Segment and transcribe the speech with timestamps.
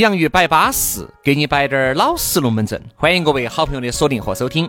[0.00, 2.82] 洋芋摆巴适，给你摆点儿老实龙门阵。
[2.96, 4.66] 欢迎各位好朋友的锁定和收听。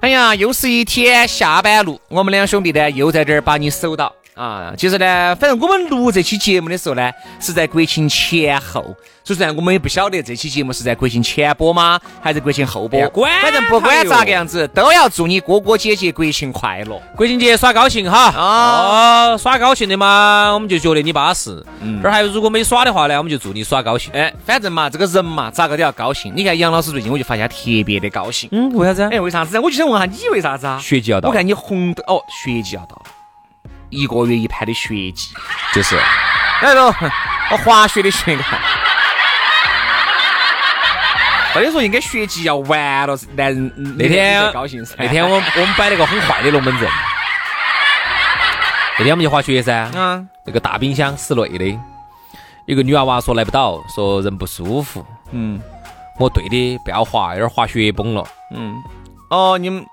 [0.00, 4.14] 哎呀，又是一天下班路，我们两兄弟呢又在这儿把你守到。
[4.34, 8.82] 啊，其实呢，反正我们录这期节目的时候呢，是在国庆前后，
[9.22, 12.98] 所以说呢，我们也不晓得这期节目是在国庆前播吗，还是国庆后播。
[13.42, 18.32] 反正不管咋个样子，都要祝你哥哥姐姐国庆快乐，国庆节耍高兴哈。
[18.36, 21.62] 哦，耍高兴的嘛，我们就觉得你巴适。
[21.80, 22.00] 嗯。
[22.02, 24.10] 这儿还有，如果没耍的话呢，我们就祝你耍高兴。
[24.14, 26.32] 哎，反正嘛，这个人嘛，咋个都要高兴。
[26.34, 28.48] 你看杨老师最近，我就发现他特别的高兴。
[28.52, 29.02] 嗯，为啥子？
[29.02, 29.58] 哎，为啥子？
[29.58, 30.78] 我就想问下你为啥子啊？
[30.80, 31.28] 学季要到。
[31.28, 33.00] 我看你红的哦，学季要到。
[33.90, 35.34] 一个月一盘的血迹，
[35.74, 35.98] 就是，
[36.62, 36.94] 那种
[37.50, 38.58] 我滑雪的雪看，
[41.52, 44.94] 或者说应该雪季要完了，男人那天高兴噻。
[44.98, 46.88] 那天我我们摆了个很坏的龙门阵，
[48.98, 51.78] 那天我们去滑雪噻，嗯，那个大冰箱室内的，
[52.66, 55.60] 有个女娃娃说来不到，说人不舒服，嗯，
[56.18, 58.24] 我对的，不要滑，有点滑雪崩了，
[58.54, 58.74] 嗯，
[59.30, 59.84] 哦，你们。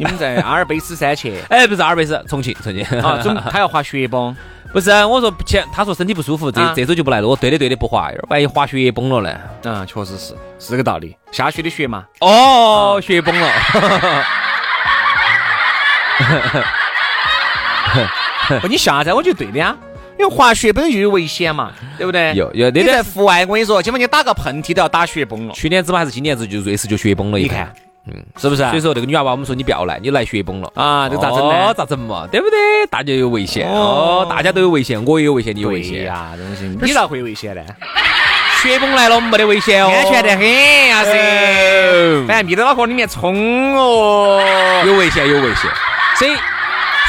[0.00, 1.34] 你们在阿尔卑斯山去？
[1.50, 2.82] 哎，不是阿尔卑斯，重庆，重庆。
[3.02, 3.20] 啊，
[3.52, 4.34] 他要滑雪崩？
[4.72, 7.28] 不是，我说前，他说身体不舒服，这这周就不来了。
[7.28, 9.38] 我对的对的，不滑，万一滑雪崩了呢？
[9.70, 11.14] 啊，确实是，是个道理。
[11.30, 12.06] 下雪的雪嘛。
[12.20, 13.52] 哦，雪崩了。
[18.62, 19.76] 不，你下噻，我觉得对的呀。
[20.18, 22.32] 因为滑雪本身就有危险嘛，对不对？
[22.34, 22.70] 有有。
[22.70, 25.52] 你在户外，我跟你说，基本你打个喷嚏都要打雪崩了。
[25.52, 27.38] 去年子嘛还是今年子，就瑞士就雪崩了。
[27.38, 27.70] 你看。
[28.06, 28.62] 嗯，是不是？
[28.62, 31.08] 啊所以说这个女娃娃，我们说你不要来，你来雪崩了啊！
[31.08, 31.74] 这咋整呢？
[31.74, 32.26] 咋整嘛？
[32.30, 32.58] 对不对？
[32.90, 36.30] 大家有危险哦，大家都有危险，我也有危险，你有危险呀？
[36.36, 37.62] 这东西你咋会有危险呢？
[38.62, 42.24] 雪崩来了没得危险哦，安全得很呀是。
[42.26, 44.40] 反正密到脑壳里面冲哦，
[44.86, 45.70] 有危险，有危险。
[46.16, 46.32] 所以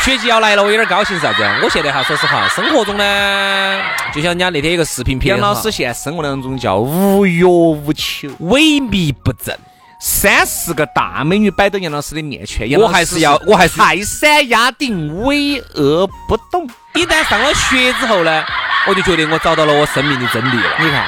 [0.03, 1.43] 雪季要来了，我有点高兴是啥子？
[1.63, 3.81] 我现在哈，说实话，生活中呢，
[4.13, 9.57] 就像人家那天一个视频片，杨老师现在生活当中叫无欲无求，萎靡不振。
[10.03, 16.67] 三四个大美女摆到杨老师的面前，我还是要，我还是泰山压顶，巍峨不动。
[16.95, 18.43] 一旦上了学之后呢，
[18.87, 20.75] 我就觉得我找到了我生命的真谛了。
[20.79, 21.05] 你看，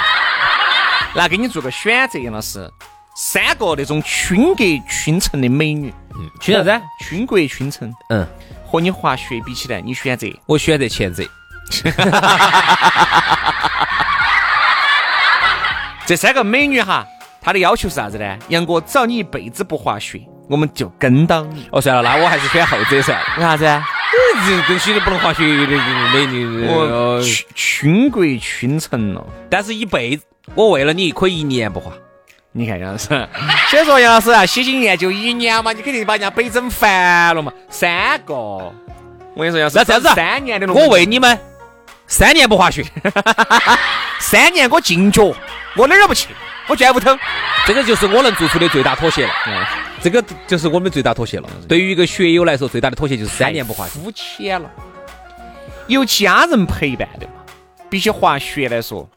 [1.15, 2.71] 那给你做个选择，杨老师，
[3.15, 6.79] 三个那种倾国倾城的美女，嗯，倾啥子？
[6.99, 8.27] 倾国倾城，嗯，
[8.67, 10.27] 和你滑雪比起来，你选择？
[10.45, 11.23] 我选择前者。
[16.05, 17.03] 这三个美女哈。
[17.43, 18.37] 他的要求是啥子呢？
[18.47, 21.67] 杨哥，只要你一辈子不滑雪，我们就跟到你。
[21.71, 23.21] 哦，算了，那我还是选后者噻。
[23.37, 23.65] 为啥子？
[24.47, 25.77] 这跟许都不能滑雪的
[26.13, 29.25] 美女，我倾倾国倾城了。
[29.49, 30.23] 但是一辈子，
[30.55, 31.91] 我为了你可以一年不滑。
[32.51, 33.07] 你看杨老师，
[33.69, 37.51] 所以说杨老师啊，喜新厌旧一年嘛，你肯定把人家北整烦了嘛。
[37.69, 38.73] 三个，我
[39.37, 41.37] 跟你说杨老师，那这样子，三年的我为你们
[42.07, 42.85] 三年不滑雪，
[44.19, 45.33] 三年我禁脚，
[45.75, 46.29] 我哪儿都不去。
[46.67, 47.17] 我绝不偷，
[47.67, 49.33] 这个就是我能做出的最大妥协了。
[49.47, 49.65] 嗯，
[50.01, 51.49] 这个就是我们最大妥协了。
[51.67, 53.99] 对于一个学友来说，最大的妥协就是三年不滑雪。
[53.99, 54.69] 肤浅了，
[55.87, 57.33] 有家人陪伴的嘛。
[57.89, 59.07] 比起滑雪来说，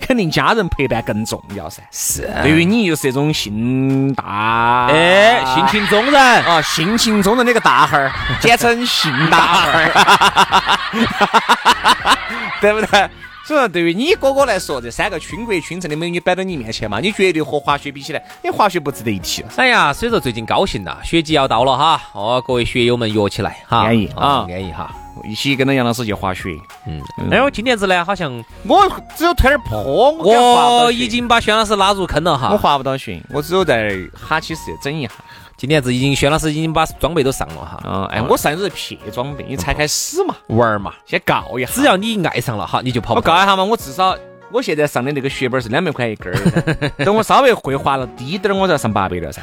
[0.00, 1.82] 肯定家人陪伴更重要噻。
[1.92, 10.78] 是，对于你又是这种性大，哎，性情中人啊，性情中人那个大汉儿， 简称性大汉儿，
[12.60, 13.08] 对不对？
[13.46, 19.48] 所以说，对于你哥哥来说，这三个倾国倾城的美女摆到你面前嘛，你绝对和滑雪比起来，你滑雪不值得一提了。
[19.56, 24.90] 哎呀，所以说最近高兴呐，雪季要到了哈，哦，各位学友们约起来哈，安逸啊，安逸哈，
[25.28, 26.48] 一起跟着杨老师去滑雪。
[26.86, 28.32] 嗯，哎，我今年子呢，好像
[28.66, 35.12] 我只有推点坡，我已经把薛老师拉入坑了哈，我滑不到雪，我只有在哈起市整一下。
[35.56, 37.80] 今年子已经薛老师已经把装备都上了哈。
[37.84, 41.70] 嗯，哎，我上的是撇装备，你才开始嘛，玩儿嘛，先告一下。
[41.72, 43.16] 只要你爱上了哈，你就跑不。
[43.16, 44.16] 我告一下嘛，我至少
[44.50, 49.40] 我现在上的那个血本是两百块一根儿， 等我稍微会滑了低点儿，我就要上八百了噻。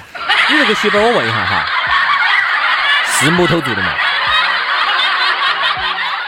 [0.49, 1.65] 你这个血本我问一下哈，
[3.05, 3.93] 是木头做的吗？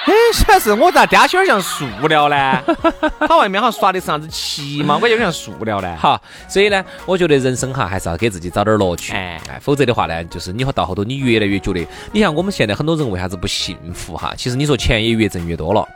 [0.06, 2.62] 哎，主要是我咋叼起有点像塑料呢？
[3.22, 5.96] 它外面好像刷的是啥子漆嘛，我有点像塑料呢。
[5.98, 14.34] 好，所以呢，我觉得人生哈还是要给自己找点乐趣，哎哎，否则的话呢，就是你到后头你越来越觉得，你像我们现在很多人为啥子不幸福哈？
[14.38, 15.88] 其实你说钱也越挣越多了，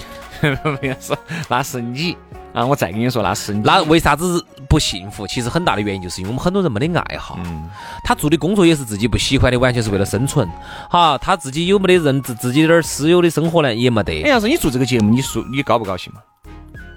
[0.40, 1.18] 不要说，
[1.48, 2.16] 那是你
[2.56, 2.64] 啊！
[2.64, 3.52] 我再跟你说，那是。
[3.52, 5.26] 那为啥子不幸福？
[5.26, 7.68] 其实很大的原因就是因为我们很多人没得爱好，嗯，
[8.02, 10.48] 他做的工作也是自己不喜欢的，完全是为了生存。
[10.88, 13.74] 哈，他自己有没得人自自己点儿私有的生活呢？
[13.74, 16.22] 也没得哎，要是你做这个节目，你说你高不高兴嘛？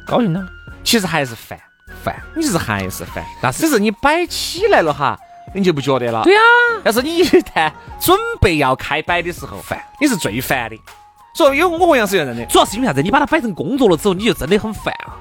[0.08, 0.48] 高兴呢？
[0.82, 1.60] 其实还是烦，
[2.02, 2.16] 烦。
[2.38, 5.20] 你其实还是烦，但是只是你摆起来了哈，
[5.54, 6.24] 你就不觉得了。
[6.24, 6.40] 对呀、
[6.86, 7.70] 但是你一旦
[8.00, 10.80] 准备要开摆的时候，烦，你是最烦的。
[11.34, 13.02] 所以有我和杨是一样的，主要是因为啥子？
[13.02, 15.20] 你把它摆成工作了之后，你就真的很烦啊。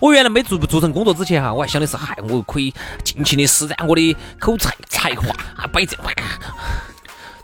[0.00, 2.72] 我原来没做做成工作之前哈，我还想的是，嗨，我可以
[3.04, 5.96] 尽情的施展我的口才才华啊，摆这。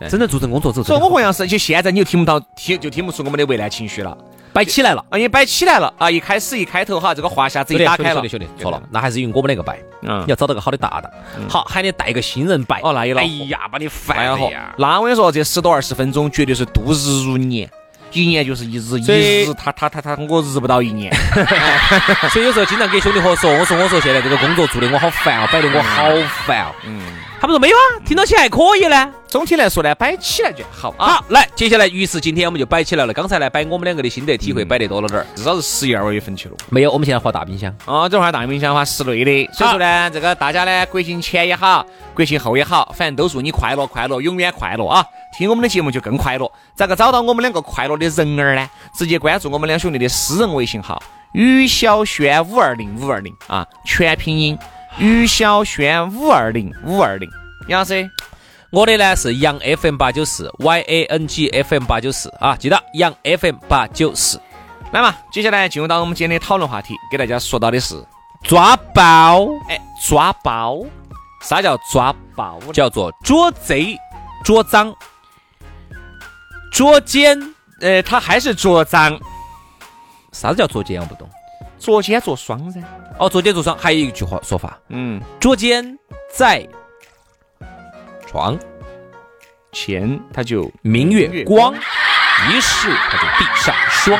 [0.09, 4.15] 真正做成工作之后，所以我和杨是，就现在你就听不到，听就听不出我们的未来情绪了。
[4.53, 5.03] 摆起来了。
[5.09, 6.09] 啊，你摆起来了啊！
[6.09, 9.79] 一开始一开头哈，这个话匣子一打开了，兄弟兄弟，错了，那还是因为我们两个摆。
[10.01, 11.11] 嗯你要找到个好的搭档，
[11.49, 12.79] 好喊你带个新人摆。
[12.81, 14.73] 哦那也恼哎呀，把你烦的呀！
[14.77, 17.69] 那我跟你说，这十多二十分钟绝对是度日如年，
[18.11, 21.13] 一年就是一日，一日他他他他，我日不到一年。
[22.31, 26.09] 所以有时候经常给兄弟伙说，我说我说现在这个工作做的我好烦哦，摆的我好
[26.45, 26.71] 烦哦。
[26.85, 27.01] 嗯，
[27.39, 29.13] 他们说没有啊，听到起还可以呢。
[29.27, 33.13] 总体来说呢，摆起来就好啊，好，来，接下来，于是今天我们就摆起来了。
[33.13, 35.27] 刚才呢，摆我们两个的心得体会，摆得多了点儿。
[35.35, 36.55] 至少是十一二月份去了。
[36.69, 37.71] 没有，我们现在换大冰箱。
[37.85, 41.85] 哦，这会儿大冰箱的话，室内的，所以说呢，这个大家呢，国庆前也好，
[42.15, 45.05] 国庆后也好，反正都祝你快乐快乐，永远快乐啊！
[45.37, 46.51] 听我们的节目就更快乐。
[46.75, 48.67] 咋个找到我们两个快乐的人儿呢？
[48.97, 50.99] 直接关注我们两兄弟的私人微信号
[51.33, 54.57] “于小轩五二零五二零”啊，全拼音
[54.99, 57.29] “于小轩五二零五二零”。
[57.67, 58.09] 杨老师，
[58.71, 64.41] 我的呢是杨 FM 八九四 Y A N G F M 八九四啊，记得杨 FM 八九四。
[64.91, 68.03] 来嘛，接下来进入到我们今天的讨论话题，给大家说到的是，
[68.43, 70.83] 抓包哎，抓包。
[71.41, 72.59] 啥叫抓包？
[72.73, 73.95] 叫做捉贼、
[74.43, 74.95] 捉赃、
[76.71, 77.39] 捉奸。
[77.81, 79.19] 呃，他还是捉赃、
[80.31, 80.99] 啥子叫捉奸？
[80.99, 81.29] 我不懂。
[81.77, 82.81] 捉奸捉双噻。
[83.19, 85.97] 哦，捉奸捉床还有一句话说法：嗯，捉奸
[86.33, 86.67] 在
[88.25, 88.57] 床，
[89.71, 94.19] 前，他就明月光，一试他就闭上双。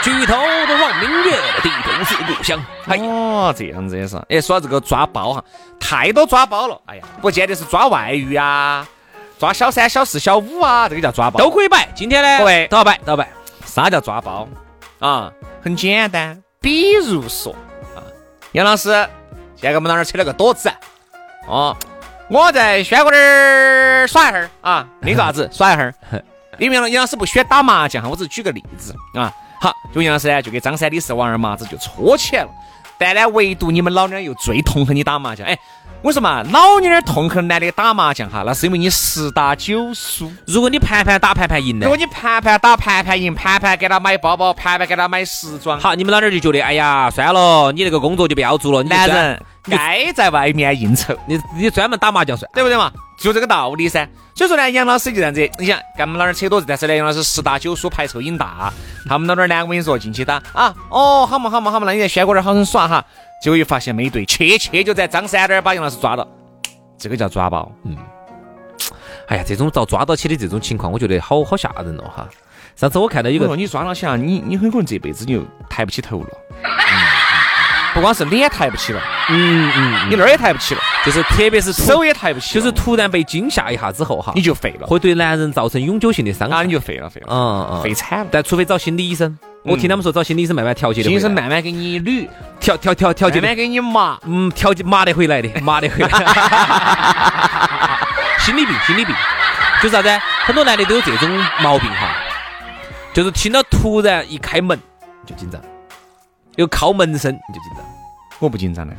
[0.00, 0.34] 举头
[0.66, 2.64] 都望明月，低头思故乡。
[2.86, 4.16] 哎，哦，这样子也是。
[4.28, 5.44] 哎，说到这个抓包哈，
[5.80, 6.80] 太多抓包了。
[6.86, 8.86] 哎呀，不见得是抓外遇啊，
[9.38, 11.38] 抓小三、小四、小五啊，这个叫抓包。
[11.38, 11.88] 都可以摆。
[11.94, 13.28] 今天呢，各位都要摆，都要摆。
[13.66, 14.48] 啥叫抓包
[15.00, 15.32] 啊？
[15.62, 17.67] 很简单，比如说啊，
[18.52, 18.90] 杨老师
[19.56, 20.70] 现在给我们那儿扯了个多子
[21.46, 21.76] 哦，
[22.28, 25.94] 我在轩哥那儿耍一会儿啊，那个啥子 耍一会儿。
[26.58, 29.32] 因为杨老师不喜欢打麻将哈，我只是举个例子啊。
[29.60, 32.50] 好，就杨老师呢就给张三李四王二麻子就搓起来了，
[32.98, 35.46] 但呢，唯独你们老娘又最痛恨你打麻将。
[35.46, 35.56] 哎，
[36.00, 40.30] 我说嘛，老娘儿痛恨男的打麻将哈，那是因为你十打九输。
[40.46, 41.96] 如果你盘盘打盘盘赢呢如果？
[41.96, 48.82] 你盘盘打盘盘赢，盘盘给他买包包，盘盘给他买时装，好，你们老点儿就觉得，哎呀，算了，你那个工作就不要做了。
[48.88, 52.48] 男人该在外面应酬，你你专门打麻将算。
[52.54, 52.92] 对不对嘛？
[53.18, 54.08] 就这个道理噻。
[54.36, 58.72] 所以说呢，杨老师就这样子，你想跟我们老儿扯多子，但是呢，杨老师十打九输，排臭瘾大。
[59.08, 63.04] 他们老儿呢，我跟你说，进去打啊，哦，好嘛好嘛好嘛，那你在轩哥这儿好生耍哈。
[63.40, 66.26] 结果一发现没对，切切就在张三那儿把杨老师抓了，
[66.98, 67.70] 这个叫抓包。
[67.84, 67.96] 嗯
[69.28, 72.26] 哎呀，这种遭抓到起的这种情况，我觉得好好吓人哦哈。
[72.74, 76.28] 上次我看到有个说你抓了起啊，你你很可能这辈子你就抬不起头了。
[77.92, 86.64] 不光是脸抬不起了，嗯嗯，你那儿也抬不起了，就是特别是手也抬不起了，就是突然被惊吓一下之后哈，你就废了，会对男人造成永久性的伤那害。
[86.64, 88.26] 你就废了，废了，嗯嗯，废惨了。
[88.30, 92.28] 但除非找心理医生，我听他们说找心理医生慢慢调节的心理医生慢慢给你捋，
[92.60, 94.18] 调调调调节慢慢给你麻。
[94.24, 96.08] 嗯，调节麻得回来的，麻得回来。
[98.40, 99.14] 心理病，心理病，
[99.82, 100.08] 就是啥子？
[100.44, 101.28] 很多男的都有这种
[101.60, 102.14] 毛病哈，
[103.12, 104.78] 就是听到突然一开门
[105.26, 105.60] 就紧张，
[106.56, 107.84] 有敲门声你就紧张。
[108.38, 108.94] 我不紧张的，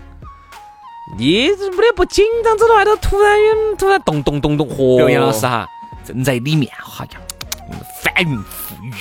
[1.17, 4.97] 你这没得不紧张，走到外头突然有突然咚咚咚咚，嚯！
[4.97, 5.67] 刘洋老师哈，
[6.05, 7.19] 正在里面，哎呀，
[8.03, 8.93] 翻云覆雨。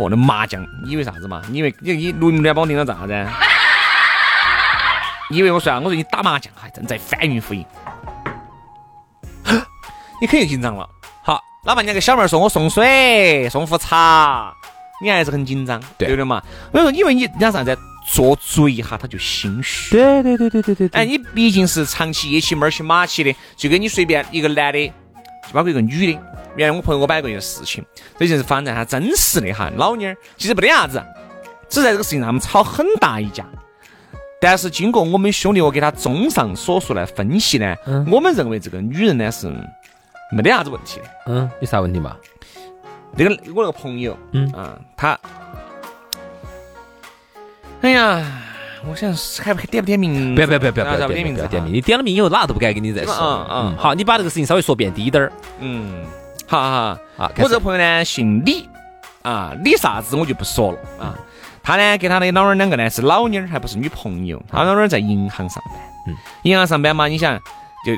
[0.00, 1.42] 嚯，那麻将，你以为啥子嘛？
[1.50, 3.26] 你以为你你录音来帮我盯到咋子？
[5.28, 5.78] 你以为我说啊？
[5.78, 7.64] 我说你打麻将还正在翻云覆雨。
[10.22, 10.88] 你肯定紧张了。
[11.22, 14.54] 好，哪怕人家个小妹儿说我送水、送壶茶，
[15.02, 16.42] 你还是很紧张，对不对的嘛。
[16.72, 17.78] 我说，因为你人家啥子，
[18.10, 19.90] 做嘴一下他就心虚。
[19.96, 24.92] 对对对对对对哎，你毕竟是长期一起猫儿起马起的，就跟你随便一个男的，
[25.50, 26.20] 就包括一个女的。
[26.54, 27.84] 原来我朋友给我摆过一个事情，
[28.16, 31.02] 这就是发生在他真实的哈，老妞儿其实没得啥子，
[31.68, 33.44] 只是在这个事情上他们吵很大一架。
[34.40, 37.74] 但是经过我们兄弟我给他综上所述来分析呢，
[38.10, 39.52] 我们认为这个女人呢是
[40.32, 41.06] 没得啥子问题的。
[41.26, 42.16] 嗯，有啥问题嘛？
[43.16, 45.18] 那个我那个朋友，嗯啊，他，
[47.82, 48.42] 哎呀，
[48.88, 50.34] 我想还还点不点名？
[50.34, 53.14] 不要不要不要不要啊不要点名，点名不要点名，你点了名以后，哪都不敢跟你再说。
[53.14, 56.04] 嗯嗯嗯，好，你把这个事情稍微说变低点儿嗯，
[56.46, 56.78] 好好好。
[57.24, 57.30] 啊。
[57.36, 58.68] 我这个朋友呢姓李
[59.22, 61.14] 啊，李啥子我就不说了啊。
[61.62, 64.42] 他呢跟他的老二两个呢是老妞儿，还不是女朋友。
[64.50, 65.74] 他老二在银行上班，
[66.08, 67.36] 嗯，银行上班嘛，你想
[67.84, 67.92] 就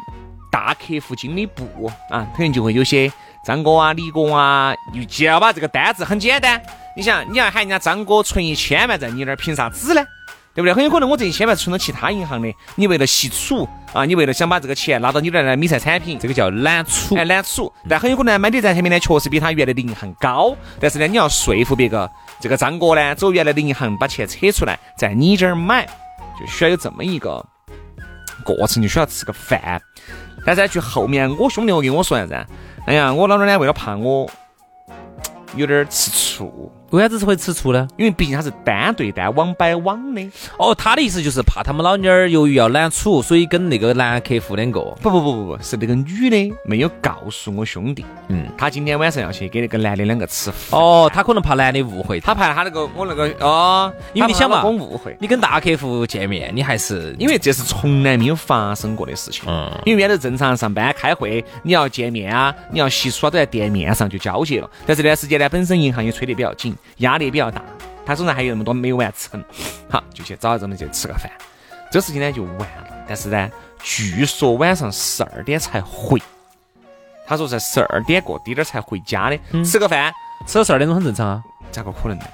[0.50, 3.10] 大客户经理部啊，肯定就会有些
[3.46, 6.60] 张哥啊、李哥啊，就就要把这个单子很简单。
[6.96, 10.04] 你想，你要喊人家张哥存一千万在你那儿，凭啥子呢？
[10.54, 10.72] 对不对？
[10.72, 25.86] 很有可能我这一千万存到其他银行的，你为了吸储啊，你为了想把这个钱拿到你那儿来理财产品，这个叫揽储哎，揽储，但很有可能买理财产品呢，确实比他原来的银行高，但是呢，你要说服别个这个张哥呢，走原来的银行把钱扯出来，在你这儿买，
[26.38, 27.44] 就需要有这么一个
[28.44, 29.80] 过程，就需要吃个饭。
[30.44, 32.46] 但是呢去后面，我兄弟我跟我说啥子？
[32.86, 34.28] 哎呀，我老娘呢，为了怕我
[35.54, 37.88] 有点儿吃醋，为啥子是会吃醋呢？
[37.96, 40.30] 因为毕竟他是单对单网摆网的。
[40.58, 50.78] 哦，他的意思就是怕他们老妞儿由于要揽储，所以跟那个男客户两个，不不不不不，是那个女的没有告诉我兄弟，嗯，他今天晚上要去给那个男的两个吃饭。
[50.78, 52.34] 哦，他可能怕男的误会他。
[52.34, 59.44] 他怕他那个我那个哦，因为你想嘛误会，你跟大客户见面，你还是因为这是从来没有发生过的事情。
[59.48, 64.70] 嗯因为原来正常上班开会，你要见面啊，你要洗漱啊，都在店面上就交接了。
[64.86, 67.62] 但这段时间呢，本身银行也催得比较紧，压力比较大，
[68.04, 69.42] 他手上还有那么多没有完成，
[69.88, 71.30] 好就去找这么去吃个饭。
[71.90, 73.50] 这个事情呢就完了，但是呢，
[73.82, 76.20] 据说晚上十二点才回。
[77.26, 80.12] 他说在十二点过滴点儿才回家的，吃个饭，
[80.46, 81.42] 吃到十二点钟很正常啊。
[81.70, 82.24] 咋个可能呢？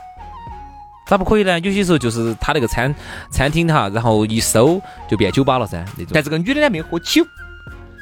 [1.07, 1.59] 咋不可以呢？
[1.61, 2.95] 有些时候就是他那个餐
[3.31, 6.13] 餐厅哈，然后一收就变酒吧了噻，那种。
[6.13, 7.25] 但这个女的呢没有喝酒。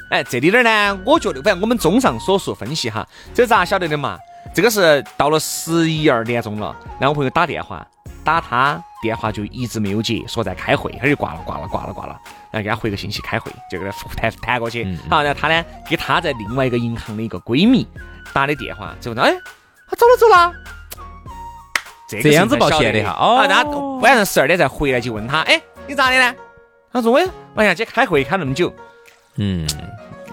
[0.09, 4.17] 哎，这里点儿呢，我觉得反正我们综上所述分析哈，这咋晓得的嘛？
[4.53, 7.85] 这个是到了十一二点钟了，然后我朋友打电话，
[8.23, 12.19] 打他电话就一直没有接，说在开会，他就挂了挂了挂了挂了，
[12.51, 14.83] 然后给他回个信息开会，就给他弹弹过去。
[15.09, 17.87] 好，然后他呢给他在另外一个银行的一个闺蜜
[18.33, 19.31] 打的电话，之后呢，哎，
[19.89, 20.53] 他走了走了。
[22.09, 26.33] 这样子抱歉的哈哦啊，然后晚上十二点再回来就问他，哎，你咋的呢？
[26.91, 27.19] 他说我，
[27.55, 28.73] 哎呀，今天开会开那么久，
[29.35, 29.67] 嗯，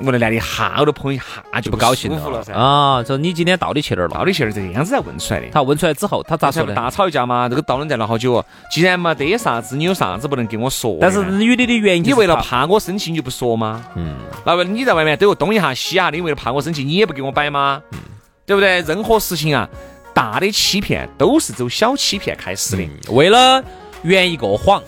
[0.02, 1.22] 我那男的一下，我的朋友一
[1.52, 2.52] 下就不高兴了噻。
[2.52, 3.02] 啊。
[3.04, 4.14] 说你今天到底去哪儿了？
[4.14, 4.52] 到底去哪儿？
[4.52, 5.46] 这样子才问出来的。
[5.52, 6.74] 他问出来之后，他咋说的？
[6.74, 7.48] 大吵一架嘛？
[7.48, 8.44] 这个道理在了好久哦。
[8.70, 10.98] 既然没得啥子，你有啥子不能跟我说？
[11.00, 13.84] 但是女的的原因你为了怕怕我生气，你就不说吗？
[13.94, 17.82] 嗯，那么你在外面都有东一下西一下的，你为了怕我生气，你也不给我摆吗？
[17.92, 17.98] 嗯
[18.46, 18.82] 对不对？
[18.82, 19.66] 任何事情啊，
[20.12, 22.82] 大的欺骗都是走小欺骗开始的。
[22.82, 23.64] 嗯为了
[24.02, 24.82] 圆一个谎，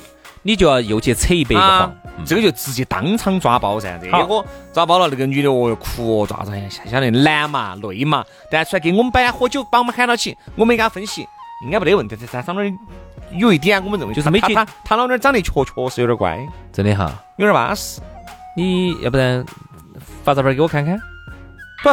[0.46, 3.98] 你就要又去扯一百个啊谎。，这个就直接当场抓包噻。
[4.00, 11.26] 这好个抓包了，那个女的哦哟哭哦，抓子，哎呀，晓得难嘛，累嘛，但出来给我们摆喝酒，把我们喊到起，我们也给他分析，
[11.64, 12.14] 应该没得问题。
[12.14, 12.72] 在在上面
[13.32, 16.38] 有一点，我们认为就是没觉他他他老娘长得确确实有点乖，
[16.72, 18.00] 真的哈，有点巴适。
[18.56, 19.44] 你要不然
[20.22, 20.96] 发照片给我看看？
[21.82, 21.90] 不，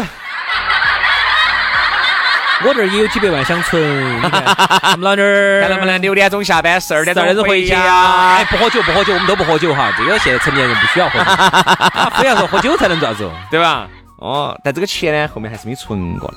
[2.66, 4.44] 我这儿也有几百万想存，你看
[4.82, 8.36] 他们老妞儿看能不能六点钟下班，十二点十二点钟回家家？
[8.36, 9.92] 哎，不喝酒，不喝酒，我们都不喝酒哈。
[9.98, 11.20] 这个现在成年人不需要喝
[12.22, 13.32] 非要说喝酒才能咋子哦？
[13.52, 13.88] 对吧？
[14.18, 16.36] 哦，但这个钱呢，后面还是没存过来。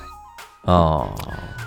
[0.63, 1.09] 哦，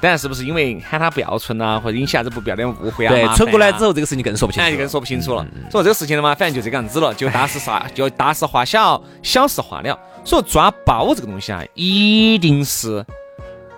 [0.02, 3.11] 当然是不是因为喊他不要存啊，或者引起啥子不必要的误会啊？
[3.11, 4.62] 对存过来之后，这个事情更说不清。
[4.71, 5.47] 就更说不清楚了。
[5.71, 9.99] 所以这个事情的嘛，反正就这个样子了，就大事化就大事化小，小事化了。
[10.23, 13.02] 所以抓包这个东西啊，一定是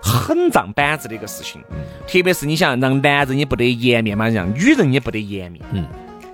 [0.03, 1.63] 很长板子的一个事情。
[2.07, 5.65] 特别是你想让男人也不得颜面嘛，让女人也不得颜面。
[5.73, 5.87] 嗯，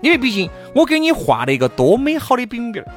[0.03, 2.89] 因为毕竟我给你画了一个多美好的饼饼儿。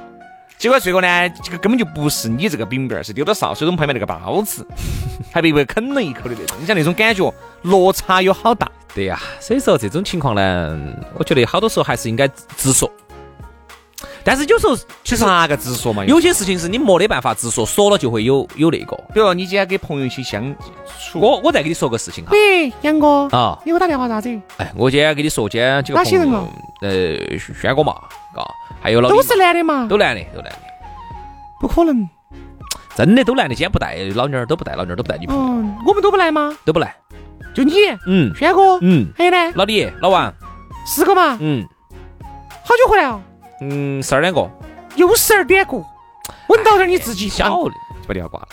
[0.57, 4.65] 结果最后呢，这个根本就不是你这个饼饼儿，是丢到潲水桶旁边那个包子，
[5.33, 6.55] 还被被啃了一口的那种。
[6.59, 8.71] 你想那种感觉，落差有好大。
[8.93, 10.79] 对呀、所以说这种情况呢，
[11.17, 12.91] 我觉得好多时候还是应该直说。
[14.23, 16.05] 但是有时候其实哪个直说嘛？
[16.05, 18.95] 有些事情是你没得办法直说，说了就会有有那个。
[19.13, 20.53] 比如你今天跟朋友一起相
[20.99, 24.29] 处，我我再给你说个事情哈，喂，杨哥，啊，你给我打电话啥子？
[24.57, 26.47] 哎，我今天跟你说，今天几个朋友哪些人啊，
[26.81, 27.95] 呃，轩哥嘛，
[28.35, 28.43] 嘎，
[28.81, 30.57] 还有老都是男的嘛都男的，都男的。
[31.59, 32.07] 不可能。
[32.93, 36.55] 真的都男的，今天不带老妞儿，都不带老妞儿，都不带女朋友，嗯，我们都不来吗？
[36.65, 36.93] 都不来。
[37.55, 37.73] 就你，
[38.05, 40.33] 嗯轩哥，嗯，还有呢，老李、老王，
[40.85, 41.65] 四个嘛，嗯
[42.63, 43.19] 好久回来啊？
[43.61, 44.49] 嗯，十二点过，
[44.95, 45.85] 又十二点过，
[46.47, 47.55] 稳到点你自己想的。
[47.55, 47.71] 就
[48.07, 48.47] 把电话挂了。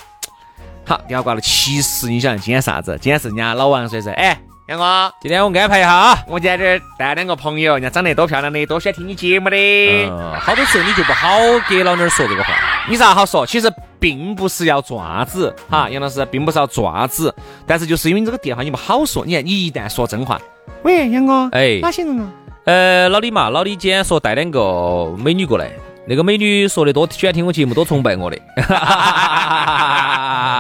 [0.85, 1.41] 好，电话挂了。
[1.41, 2.99] 其实你想，今天啥子？
[3.01, 4.39] 今天是人家老王说是，哎，
[4.69, 6.19] 杨哥，今天我安排一下啊。
[6.27, 9.57] 我今天这儿带两个朋友，人家长得多漂亮的，多喜欢听你节目的。
[9.57, 11.39] 嗯，好多时候你就不好
[11.69, 12.55] 给老娘儿说这个话。
[12.89, 13.47] 你啥好说？
[13.47, 17.35] 其实并不是要爪子哈，杨老师并不是要爪子，
[17.67, 19.25] 但是就是因为你这个电话你不好说。
[19.25, 20.39] 你看，你一旦说真话，
[20.83, 22.31] 喂，杨哥，哎哪些人啊？
[22.69, 25.71] 呃，老李嘛，老李今天说带两个美女过来，
[26.07, 28.37] 那个美女说的多喜欢听我节目，多崇拜我的。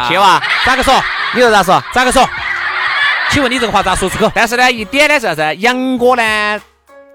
[0.08, 0.42] 去哇？
[0.64, 0.94] 咋个说？
[1.34, 1.78] 你说咋说？
[1.92, 2.26] 咋个说？
[3.28, 4.32] 请问你这个话咋说出口？
[4.34, 5.56] 但是呢，一点呢是啥子？
[5.56, 6.58] 杨哥呢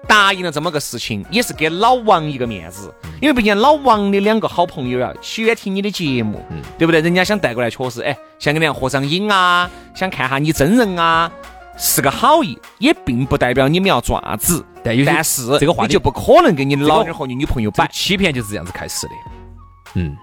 [0.06, 6.40] 答应了这么个事情，也是给老王一个面子，因为毕竟老王的两个好朋友啊，喜欢听你的节目，
[6.78, 7.00] 对不对？
[7.00, 11.28] 人家想带过来，确实，哎，想跟你合张影啊，想看下你真人啊，
[11.76, 14.64] 是个好意，也并不代表你们要爪子。
[14.82, 17.92] 但有但是这个话你就不可能跟你老娘和你女朋友摆这个。
[17.92, 19.12] 欺骗就是这样子开始的。
[19.94, 20.16] 嗯，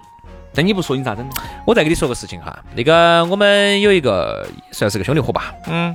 [0.54, 1.32] 但你不说你咋整呢？
[1.66, 5.94] 我再跟你说个事情哈，那个我们有一个算是个兄弟伙吧，嗯，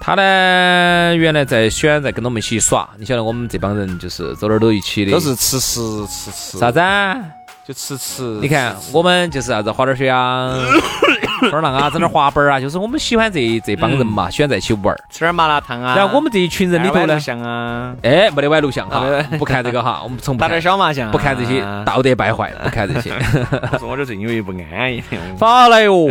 [0.00, 7.16] 他呢原来在喜欢在跟我们一起耍，你晓得我们这帮人就是走哪儿都一起的，都是吃吃吃吃，啥子啊？
[7.66, 8.22] 就吃吃。
[8.40, 10.54] 你看我们就是啥子滑点儿雪啊，
[11.50, 14.98] 玩儿浪啊，整点儿滑板儿啊，就是我们喜欢这这帮人嘛，喜欢在一起玩儿。
[15.10, 15.96] 吃点麻辣烫啊。
[15.96, 23.12] 然后我们这一群人里头呢，像啊，哎，没得玩录像哈啊，不看这个哈， 我们从不打点看小麻将啊，不看这些道德败坏，不看这些。
[23.72, 25.02] 我说我这最近有点不安逸，
[25.36, 26.08] 发来哟，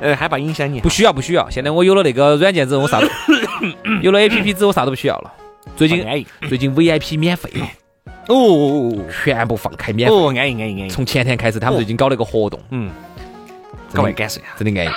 [0.00, 0.80] 呃，害怕影响你。
[0.80, 3.06] 不需要不需要，现在我有了那个软件之后，我啥都
[4.02, 5.32] 有了 A P P 之后，我啥都不需要了。
[5.76, 6.04] 最近。
[6.48, 7.66] 最近 V I P 免费了，
[8.28, 8.92] 哦
[9.24, 10.14] 全部放开免费。
[10.14, 10.88] 哦，安逸安逸安逸。
[10.88, 12.90] 从前天开始，他们最近搞了一个活动，嗯，
[13.92, 14.50] 各位感受一下。
[14.58, 14.90] 真的安逸。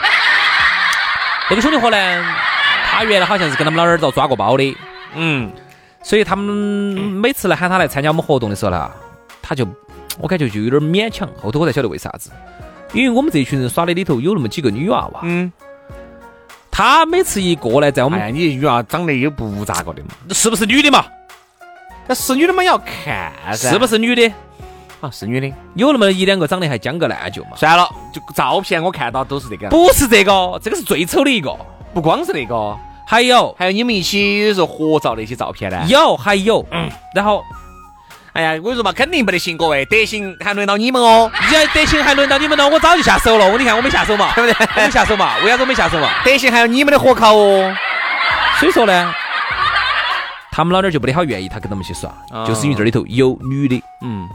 [1.50, 2.26] 那个兄弟伙呢，
[2.92, 4.78] 他原来好像是跟他们老二遭抓过包的，
[5.16, 5.52] 嗯，
[6.04, 8.92] 所以他们每次来喊他来参加我们活动的时候呢，
[9.42, 9.68] 他就
[10.20, 11.28] 我感觉就有点勉强。
[11.42, 12.30] 后头我才晓得为啥子，
[12.94, 15.52] 因为我们这群人耍的里头有那么几个女娃娃，嗯，
[16.70, 20.10] 他每次一过来，在我们哎呀，你女娃长得也不咋个的嘛？
[20.32, 21.04] 是不是女的嘛？
[22.10, 24.34] 那是女的嘛要看噻，是不是女的？
[25.00, 25.12] 啊？
[25.12, 25.54] 是女的。
[25.76, 27.50] 有那么一两个长得还将个烂就嘛？
[27.56, 31.56] 算了，就照片我看到都是这个，不是这个，这个是最丑的一个。
[31.94, 35.86] 不光是那个，还有还有你们一起说合照那些照片呢。
[35.88, 37.44] 有还有，嗯，然后
[38.34, 41.32] 哎呀，我跟你说嘛，肯定不得行，各位，德行还轮到你们哦。
[41.48, 43.48] 你要德行还轮到你们了，我早就下手了。
[43.48, 46.10] 我你看我没下手嘛，对不对我没下手嘛，为啥子我没下手嘛？
[46.26, 47.72] 德行还有你们的火烤哦。
[48.60, 49.14] 所以说呢，
[50.60, 53.82] 他们老点儿就不得好愿意他跟他们去耍，啊就是因为这里头有女的。
[54.02, 54.28] 嗯，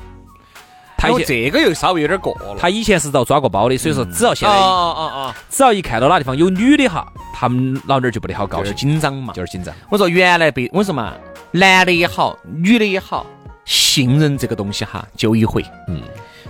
[0.97, 2.57] 他这个又稍微有点过了。
[2.59, 9.35] 他以前是遭抓过包的，所以说只要现哦在哦哦哦只要一看到哪地方有女的哈，他们老娘儿就不得好高兴，紧张嘛。
[9.35, 9.75] 就是紧张。
[9.91, 11.13] 我说原来被我说嘛，
[11.51, 13.27] 男的也好，女的也好，
[13.67, 16.01] 信任这个东西哈，就一回，嗯，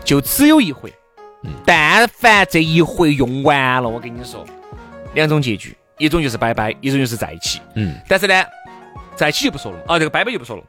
[0.04, 0.92] 就只有一回。
[1.66, 4.44] 但凡这一回用完了，我跟你说，
[5.14, 7.60] 两种结局，一种就是拜拜，一种就是在一起。
[7.74, 8.44] 嗯，但是呢，
[9.16, 10.62] 在一起就不说了，啊，这个拜拜就不说了。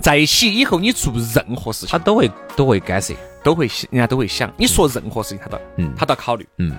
[0.00, 3.14] 在一起以后，你做任何事情他都会都会干涉。
[3.40, 6.46] 都会，人家都会想，你说任何事情他都，嗯他都要考虑。
[6.58, 6.76] 嗯，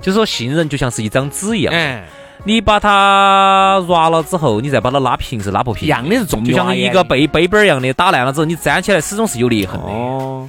[0.00, 2.06] 就是说信任就像是一张纸一样，哎，
[2.44, 9.86] 你把它抓了之后，你再把它拉平是拉不平一，样的是重就像一个背背本儿一样的，打烂了之后，你粘起来始终是有裂痕的。
[9.86, 10.48] 哦，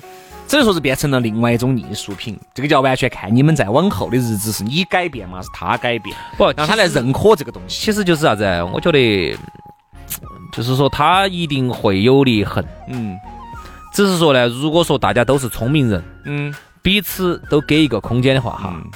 [0.49, 2.38] 只能说是变成了另外一种艺术品。
[2.55, 7.85] 这个就要完全看你们在往后的日子是你改变嘛，是他改变，不，让他来认可这个东西。
[7.85, 8.43] 其实就是啥子？
[8.73, 9.38] 我觉得
[10.51, 13.15] 就是说他一定会有裂痕，嗯
[13.93, 18.89] 只是说呢，如果说大家都是聪明人，嗯彼此都给一个空间的话，哈，嗯。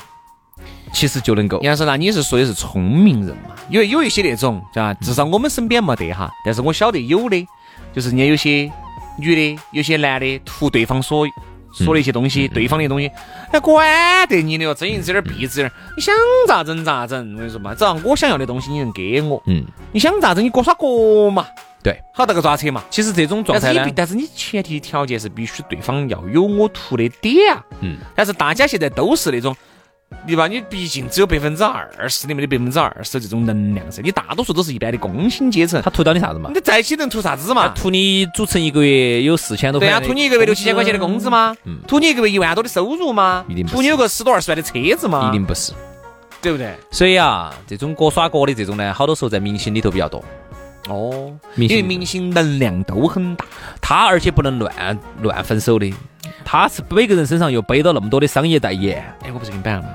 [0.93, 1.59] 其实就能够。
[1.63, 3.55] 杨老师，那你是说的是聪明人嘛？
[3.67, 4.93] 因为有一些那种，是吧？
[4.95, 7.47] 至少我们身边没得哈，但是我晓得有的，
[7.91, 8.71] 就是人家有些
[9.17, 11.27] 女的，有些男的图对方所
[11.73, 13.09] 说的一些东西，对方的东西，
[13.51, 16.13] 哎，管得你的哟，睁一只眼闭一只眼，你想
[16.47, 17.33] 咋整咋整。
[17.33, 21.47] 我跟你说嘛，只要我想要的东西你能给我，嗯，你想咋整你各耍各嘛，
[21.81, 22.83] 对，好大个抓扯嘛。
[22.91, 27.63] 其实这种状态呢但是你，但是你前提条件是必须对方要有我图的点啊。
[27.81, 29.55] 嗯，但是大家现在都是那种，
[30.25, 30.47] 对吧？
[30.47, 35.81] 你毕竟只有百分之二十里面的百分之二十这种能量噻，你大多数都是一般的工薪阶层。
[35.81, 36.49] 他图到你啥子嘛？
[36.53, 37.67] 你在一起能图啥子嘛？
[37.69, 41.55] 图你组成一个月有四千多块对啊，图你一个月六七千块钱的工资吗？
[41.65, 43.63] 嗯图你一个月一万多的收入吗一定？
[43.65, 45.29] 不是图你有个十多二十万的车子吗？
[45.29, 45.73] 一定不是。
[46.41, 46.75] 对不对？
[46.91, 50.21] 所以啊，这种各耍各的这种呢，好多时候在明星里头比较多。
[50.89, 53.45] 哦，因为明星能量都很大。
[53.79, 55.89] 他而且不能乱乱分手的。
[56.43, 59.87] 他是每个人身上又背到那么多的商业代言，哎，我不是跟你摆了吗？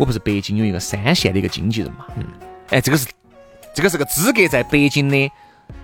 [0.00, 2.06] 我不是北京有一个三线的一个经纪人嘛？
[2.16, 2.24] 嗯，
[2.70, 3.06] 哎，这个是
[3.74, 5.30] 这个是个资格在北京的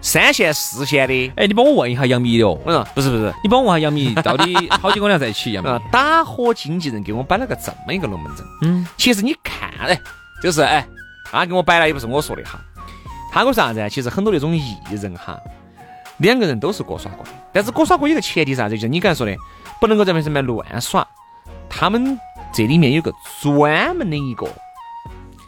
[0.00, 1.32] 三线、四线的。
[1.36, 2.58] 哎，你帮我问一下杨幂的哦。
[2.64, 5.52] 嗯，不是不是，你帮我问下杨幂到底 好几个俩在一起？
[5.52, 8.46] 杨幂打火经纪人给我摆了个这么一个龙门阵。
[8.62, 10.00] 嗯，其实你看，哎，
[10.42, 10.88] 就是哎，
[11.30, 12.58] 他给我摆了也不是我说的哈。
[13.30, 13.86] 他说啥子？
[13.90, 15.38] 其实很多那种艺人哈，
[16.16, 18.76] 两个人都是过耍过的，但是过耍过有个前提啥子？
[18.76, 19.36] 就是你刚才说的，
[19.78, 21.06] 不能够在外面乱耍。
[21.68, 22.18] 他们
[22.56, 24.48] 这里面有个专门的一个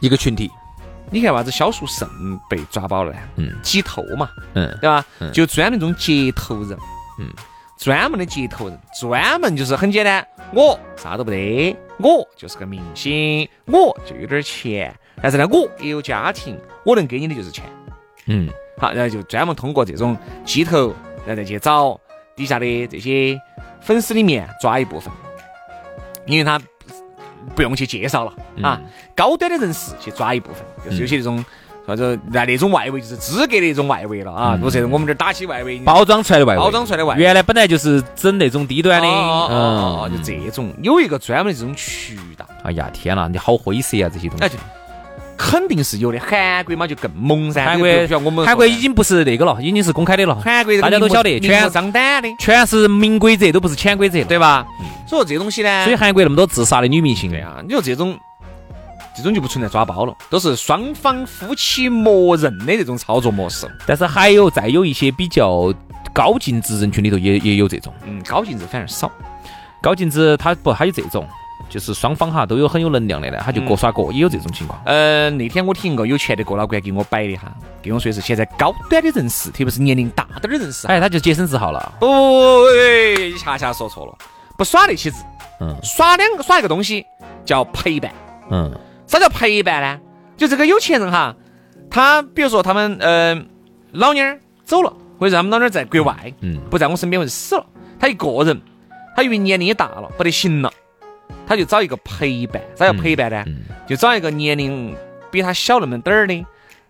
[0.02, 0.50] 一个群体。
[1.10, 1.50] 你看为啥子？
[1.50, 2.06] 萧树胜
[2.50, 3.18] 被抓包了呢？
[3.36, 5.02] 嗯，挤头嘛，嗯，对吧？
[5.32, 6.78] 就专门那种接头人，
[7.18, 7.32] 嗯，
[7.78, 17.64] 专门的接头人，专门就是很简单，我啥都不得，我就是个明星，我就有点钱，但是呢，我也有家庭，我能给你的就是钱。
[18.26, 20.94] 嗯，好，然后就专门通过这种鸡头，
[21.24, 21.98] 然后再去找
[22.36, 23.40] 底下的这些
[23.80, 25.10] 粉丝里面抓一部分，
[26.26, 26.60] 因为他
[27.48, 28.32] 不用去介绍了
[28.62, 28.80] 啊，
[29.14, 31.44] 高端的人士去抓一部分，就是有些那种
[31.87, 42.46] 啥子那那种外围就是资格的那种外围了啊，不是我们这儿打起外围包装出来的外围，包装出来的外围，原来本来就是整那种低端的，哦，就这种有一个专门的这种渠道。
[42.62, 44.56] 哎呀，天哪，你好灰色啊，这些东西。
[45.38, 47.64] 肯定是有的，韩国嘛就更猛噻。
[47.64, 50.35] 韩国，韩国已经不是那个了，已经是公开的了。
[50.35, 54.66] 韩国大家都晓得，全张胆的，全是明规则，都不是潜规则，对吧？
[55.07, 58.18] 所以说这东西呢，所以韩国那么多自杀的女明星，对啊，你说这种，
[59.16, 63.66] 这种就不存在抓包了，都是双方夫妻默认的这种操作模式。
[63.87, 65.72] 但是还有再有一些比较
[66.12, 69.11] 高净值人群里头也也有这种，嗯，高净值反而少，
[69.81, 71.24] 高净值他不还有这种。
[71.68, 74.80] 就是双方哈都有很有能量的呢，他就各耍各，也有这种情况。
[74.84, 81.92] 嗯，那天我听一个有钱的哥老倌给我摆的哈，跟我说是现在高端的人士，特别是年龄大点的人士，哎，他就洁身自好了。
[82.00, 82.06] 不，
[83.18, 84.16] 你恰恰说错了，
[84.56, 85.22] 不耍那些字。
[85.60, 85.76] 嗯。
[85.82, 87.04] 耍两个耍一个东西
[87.44, 88.12] 叫陪伴。
[88.50, 88.72] 嗯。
[89.06, 90.00] 啥叫陪伴呢？
[90.36, 91.34] 就这个有钱人哈，
[91.90, 93.34] 他比如说他们呃
[93.92, 97.66] 老娘儿走了，或者他们老娘儿在国外，嗯，不在我身边或者死了，
[97.98, 98.60] 他一个人，
[99.16, 100.70] 他因为年龄也大了，不得行了。
[101.46, 103.44] 他就找一个陪伴，咋叫陪伴呢？
[103.86, 104.94] 就找一个年龄
[105.30, 106.44] 比他小那么点儿的，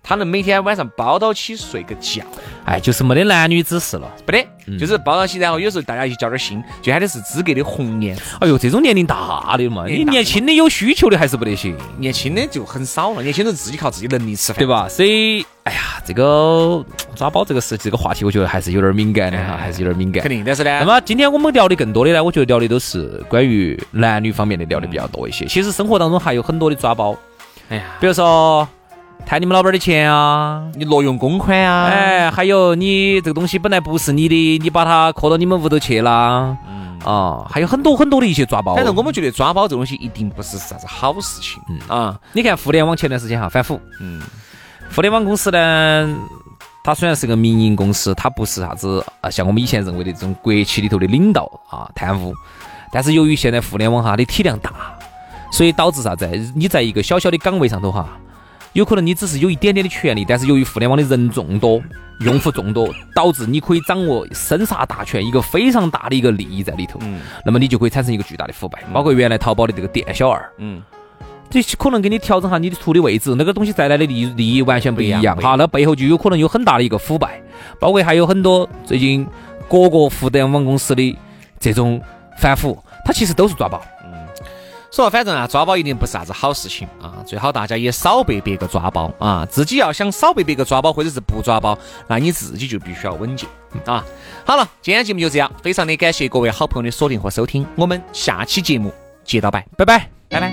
[0.08, 2.22] 他能每天晚上包到起睡个觉。
[2.64, 4.46] 哎，就是没得男女之事了，不得，
[4.78, 8.16] 就是包到起，然后有时候大家一较点心，就喊的是资格的红颜。
[8.40, 14.88] 哎呦，这种年龄大的嘛，你年轻的有需求的还是不得行，年轻的就很少了，年轻人自己靠自己能力吃饭，对吧？
[14.88, 16.82] 所以，哎呀，这个
[17.14, 20.22] 抓包这个事，这个话题，我觉得还是有点敏感的哈，还是有点敏感。
[20.22, 25.44] 肯定，但是呢，那么今天我们聊的更多的呢，我觉得聊的都是关于男女方面的聊的比较多一些。
[25.44, 27.14] 其实生活当中还有很多的抓包，
[27.68, 28.66] 哎呀，比如说。
[29.28, 30.66] 贪你们老板的钱啊！
[30.74, 31.84] 你挪用公款啊！
[31.84, 36.56] 哎，还有你这个东西本来不是你的，你把它扣到你们屋头去了。
[36.66, 38.74] 嗯啊，还有很多很多的一些抓包。
[38.74, 41.60] 反正我们觉得抓包这东西一定不是啥子好事情。
[41.68, 43.78] 嗯啊，你看互联网前段时间哈反腐。
[44.00, 44.22] 嗯，
[44.96, 46.16] 互联网公司呢，
[46.82, 52.32] 它虽然是个民营公司，它不是啥子啊，像我们以前认为的这种国企里头的领导啊贪污，
[52.90, 54.70] 但是由于现在互联网哈的体量大，
[55.52, 56.26] 所以导致啥子？
[56.56, 58.08] 你在一个小小的岗位上头哈。
[58.74, 61.82] 有可能你只是有一点点的权利，但是由于互联网的人众多、
[62.20, 66.98] 用户众多，导致你可以掌握生杀大权，一个非常大的一个利益在里头。
[67.02, 68.82] 嗯，那么你就可以产生一个巨大的腐败。
[68.92, 70.82] 包括原来淘宝的这个店小二，嗯，
[71.50, 75.54] 这可能给你调整下你的图的位置，那个东西带来的利利益完全不一样哈。
[75.56, 77.40] 那背后就有可能有很大的一个腐败。
[77.80, 79.26] 包括还有很多最近
[79.68, 81.18] 各个互联网公司的
[81.58, 82.00] 这种
[82.38, 83.82] 反腐，它其实都是抓包。
[84.90, 89.46] 说反正啊，抓包一定不是啥子好事情啊，最好大家也少被别个抓包啊。
[89.50, 93.48] 自己要想少被别个抓包，或者是不抓包，那你自己就必须要稳健
[93.84, 94.04] 啊。
[94.46, 98.92] 好了，今天节目就这样，非常的感谢各位好朋友的锁定和收听，我们下期节目
[99.24, 100.52] 接到拜，拜拜，拜拜。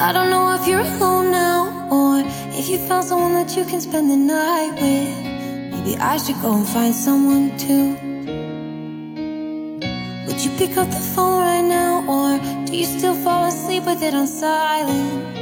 [0.00, 2.22] I don't know if you're home now or
[2.58, 5.28] if you found someone that you can spend the night with.
[5.72, 7.96] Maybe I should go and find someone too.
[10.26, 14.02] Would you pick up the phone right now or do you still fall asleep with
[14.02, 15.36] it on silent?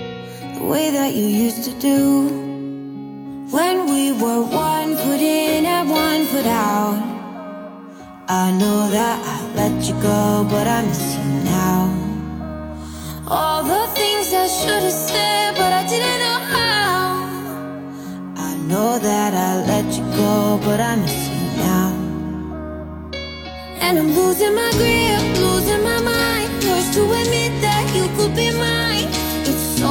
[0.58, 2.28] The way that you used to do.
[3.50, 7.02] When we were one foot in and one foot out.
[8.28, 11.95] I know that I let you go, but I miss you now.
[13.28, 17.26] All the things I should have said, but I didn't know how.
[18.36, 21.90] I know that I let you go, but I miss you now.
[23.80, 26.62] And I'm losing my grip, losing my mind.
[26.62, 29.08] Forced to admit that you could be mine.
[29.42, 29.90] It's so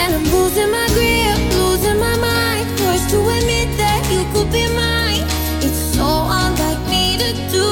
[0.00, 2.66] And I'm losing my grip, losing my mind.
[2.78, 5.24] Forced to admit that you could be mine.
[5.66, 6.08] It's so
[6.40, 7.68] unlike me to do.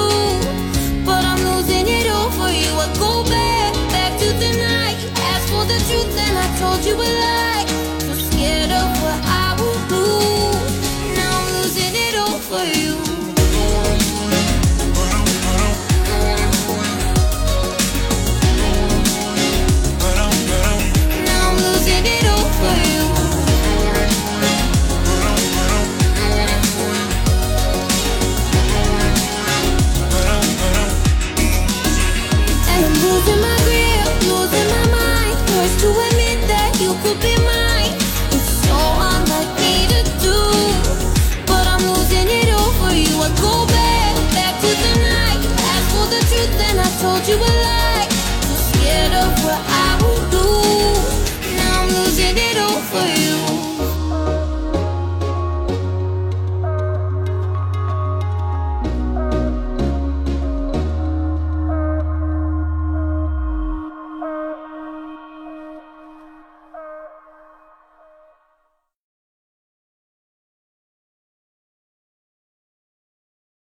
[1.07, 2.73] But I'm losing it all for you.
[2.85, 4.99] I go back, back to the night.
[5.47, 7.46] For the truth and I told you a lie.